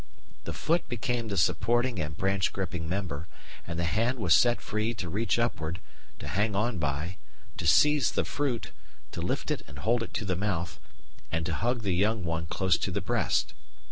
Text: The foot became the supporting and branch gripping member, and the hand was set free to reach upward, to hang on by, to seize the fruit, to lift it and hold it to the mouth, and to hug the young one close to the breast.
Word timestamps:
The 0.45 0.51
foot 0.53 0.89
became 0.89 1.27
the 1.27 1.37
supporting 1.37 1.99
and 1.99 2.17
branch 2.17 2.51
gripping 2.53 2.89
member, 2.89 3.27
and 3.67 3.77
the 3.77 3.83
hand 3.83 4.17
was 4.17 4.33
set 4.33 4.59
free 4.59 4.95
to 4.95 5.07
reach 5.07 5.37
upward, 5.37 5.79
to 6.17 6.27
hang 6.29 6.55
on 6.55 6.79
by, 6.79 7.17
to 7.57 7.67
seize 7.67 8.09
the 8.13 8.25
fruit, 8.25 8.71
to 9.11 9.21
lift 9.21 9.51
it 9.51 9.61
and 9.67 9.77
hold 9.77 10.01
it 10.01 10.15
to 10.15 10.25
the 10.25 10.35
mouth, 10.35 10.79
and 11.31 11.45
to 11.45 11.53
hug 11.53 11.83
the 11.83 11.93
young 11.93 12.23
one 12.23 12.47
close 12.47 12.79
to 12.79 12.89
the 12.89 12.99
breast. 12.99 13.53